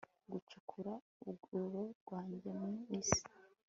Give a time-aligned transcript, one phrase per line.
[0.31, 0.93] Gucukura
[1.29, 3.21] umwobo wanjye mu isi